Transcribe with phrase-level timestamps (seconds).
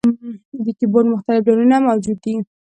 [0.63, 2.33] د کیبورډ مختلف ډولونه موجود دي.